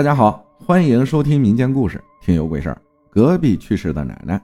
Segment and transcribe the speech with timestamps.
[0.00, 2.74] 大家好，欢迎收听民间故事《听有鬼事儿》。
[3.12, 4.42] 隔壁去世的奶奶，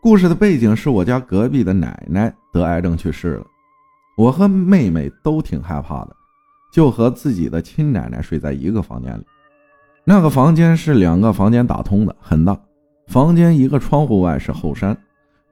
[0.00, 3.46] 故事的背景是我家隔壁的奶奶得癌症去世了，
[4.16, 6.16] 我和妹妹都挺害怕的，
[6.72, 9.24] 就和自己的亲奶奶睡在一个房间里。
[10.02, 12.58] 那个房间是两个房间打通的，很大。
[13.06, 15.00] 房间一个窗户外是后山，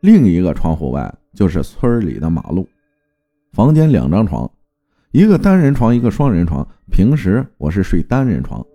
[0.00, 2.68] 另一个窗户外就是村里的马路。
[3.52, 4.50] 房间两张床，
[5.12, 6.66] 一个单人床，一个双人床。
[6.90, 8.66] 平时我是睡单人床，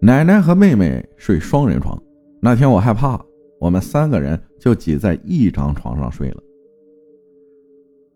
[0.00, 1.96] 奶奶和妹妹睡双人床。
[2.40, 3.24] 那天我害怕，
[3.60, 6.42] 我们三个人就挤在一张床上睡了。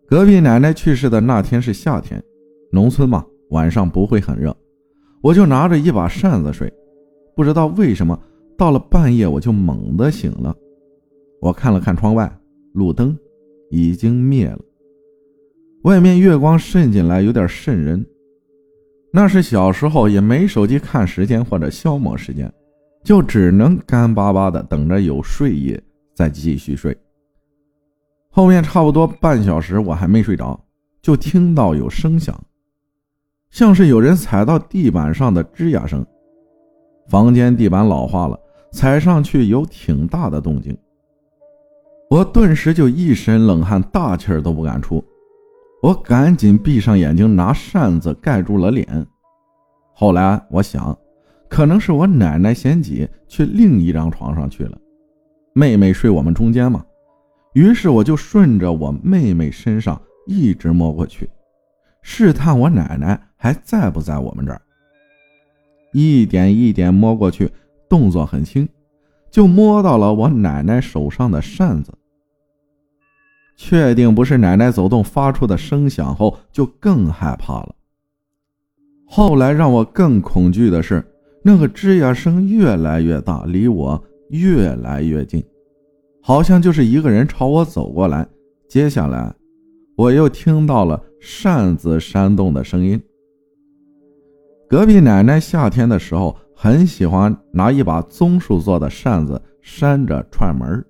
[0.08, 2.20] 隔壁奶奶去世的那天是夏天，
[2.72, 4.54] 农村嘛，晚上不会很热，
[5.22, 6.72] 我就拿着一把扇子睡。
[7.36, 8.18] 不知道为什么，
[8.58, 10.52] 到了半夜我就猛地醒了。
[11.40, 12.28] 我看了看窗外，
[12.72, 13.16] 路灯
[13.70, 14.58] 已经灭了。
[15.86, 18.04] 外面月光渗进来，有点渗人。
[19.12, 22.52] 那是小时候也没手机看时间或者消磨时间，
[23.04, 25.80] 就只能干巴巴的等着有睡意
[26.12, 26.96] 再继续睡。
[28.30, 30.60] 后面差不多半小时我还没睡着，
[31.00, 32.36] 就听到有声响，
[33.50, 36.04] 像是有人踩到地板上的吱呀声。
[37.08, 38.36] 房间地板老化了，
[38.72, 40.76] 踩上去有挺大的动静。
[42.10, 45.00] 我顿时就一身冷汗，大气儿都不敢出。
[45.86, 49.06] 我赶紧闭上眼睛，拿扇子盖住了脸。
[49.94, 50.98] 后来我想，
[51.48, 54.76] 可能是我奶奶嫌挤，去另一张床上去了。
[55.52, 56.84] 妹妹睡我们中间嘛，
[57.52, 61.30] 于是我就顺着我妹妹身上一直摸过去，
[62.02, 64.60] 试探我奶奶还在不在我们这儿。
[65.92, 67.48] 一点一点摸过去，
[67.88, 68.68] 动作很轻，
[69.30, 71.94] 就摸到了我奶奶手上的扇子。
[73.56, 77.74] 确定不是奶奶走动发出的声响后，就更害怕了。
[79.06, 81.02] 后来让我更恐惧的是，
[81.42, 85.42] 那个吱呀声越来越大，离我越来越近，
[86.20, 88.26] 好像就是一个人朝我走过来。
[88.68, 89.32] 接下来，
[89.96, 93.00] 我又听到了扇子扇动的声音。
[94.68, 100.84] 隔壁奶奶夏天的时候很喜欢拿一把棕树做的扇子扇着串门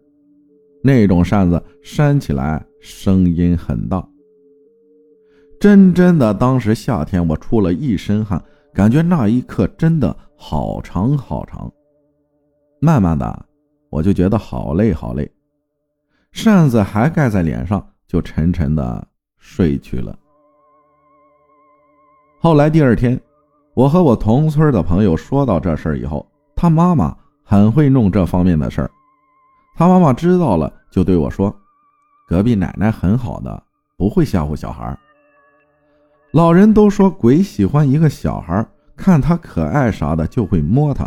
[0.86, 4.08] 那种扇子扇起来声音很大，
[5.58, 8.40] 真真的，当时夏天我出了一身汗，
[8.72, 11.68] 感觉那一刻真的好长好长。
[12.80, 13.46] 慢慢的，
[13.90, 15.28] 我就觉得好累好累，
[16.30, 19.04] 扇子还盖在脸上，就沉沉的
[19.38, 20.16] 睡去了。
[22.38, 23.20] 后来第二天，
[23.74, 28.90] 我和我同村的朋友说到这事儿以后，他妈妈很会弄这方面的事儿。
[29.78, 31.54] 他妈妈知道了，就对我说
[32.26, 33.62] ：“隔壁奶奶很好的，
[33.98, 34.98] 不会吓唬小孩。
[36.32, 38.66] 老人都说鬼喜欢一个小孩，
[38.96, 41.06] 看他可爱啥的就会摸他，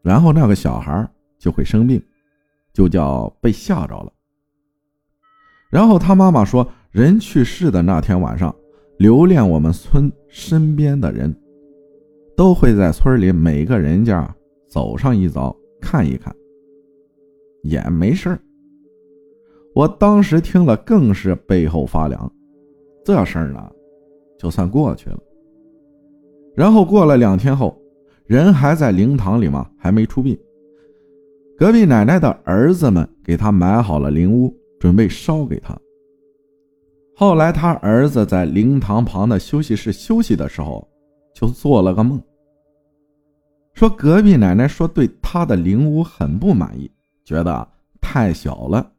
[0.00, 1.06] 然后那个小孩
[1.38, 2.02] 就会生病，
[2.72, 4.10] 就叫被吓着了。”
[5.70, 8.54] 然后他妈妈说，人去世的那天晚上，
[8.96, 11.38] 留恋我们村身边的人，
[12.34, 14.34] 都会在村里每个人家
[14.66, 16.34] 走上一遭看一看。
[17.68, 18.38] 也没事
[19.74, 22.30] 我当时听了更是背后发凉，
[23.04, 23.70] 这事儿呢，
[24.38, 25.18] 就算过去了。
[26.56, 27.80] 然后过了两天后，
[28.26, 30.36] 人还在灵堂里嘛，还没出殡。
[31.56, 35.78] 隔壁奶奶的儿子们给他买好了灵屋，准备烧给他。
[37.14, 40.86] 后来他儿子在灵堂旁的休息室休息的时候，
[41.34, 42.20] 就做了个梦，
[43.74, 46.90] 说隔壁奶奶说对他的灵屋很不满意。
[47.28, 47.68] 觉得
[48.00, 48.90] 太小了，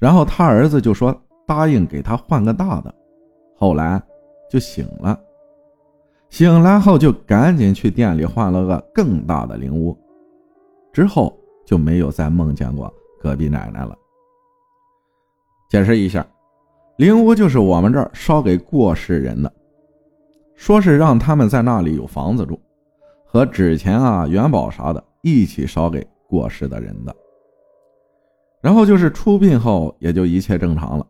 [0.00, 1.16] 然后他儿子就说
[1.46, 2.92] 答应给他换个大的，
[3.56, 4.02] 后来
[4.50, 5.16] 就醒了，
[6.28, 9.96] 醒来后就赶紧去店里换了个更大的灵屋，
[10.92, 11.32] 之后
[11.64, 13.96] 就没有再梦见过隔壁奶奶了。
[15.70, 16.26] 解释一下，
[16.96, 19.52] 灵屋就是我们这儿烧给过世人的，
[20.56, 22.60] 说是让他们在那里有房子住，
[23.24, 26.04] 和纸钱啊、元宝啥的一起烧给。
[26.28, 27.16] 过世的人的，
[28.60, 31.06] 然后就是出殡后也就一切正常了。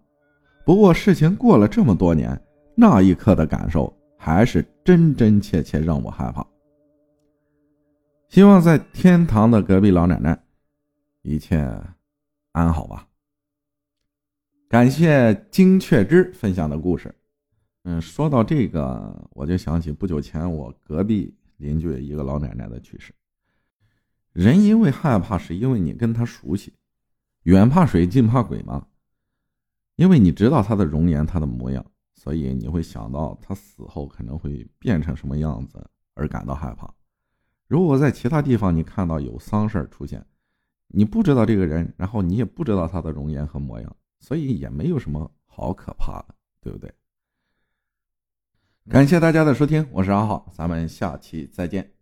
[0.64, 2.40] 不过事情过了这么多年，
[2.76, 6.46] 那一刻的感受还是真真切切让我害怕。
[8.28, 10.40] 希望在天堂的隔壁老奶奶
[11.22, 11.56] 一切
[12.52, 13.08] 安好吧。
[14.68, 17.12] 感谢金雀之分享的故事。
[17.84, 23.12] 嗯，说到这个，我就想起不久前我隔壁邻居一个老奶奶的去世。
[24.32, 26.72] 人因为害怕，是因为你跟他熟悉，
[27.44, 28.86] 远怕水，近怕鬼嘛。
[29.96, 31.84] 因为你知道他的容颜，他的模样，
[32.14, 35.84] 所以你会想到他死后可能会变成什么样子
[36.14, 36.92] 而感到害怕。
[37.66, 40.24] 如果在其他地方你看到有丧事出现，
[40.86, 46.94] 你不知道这个人，然后你也不知道他的容颜和模样，所以也没有什么好可怕的，对不对？
[48.88, 51.97] 感谢大家的收听，我是阿浩，咱们下期再见。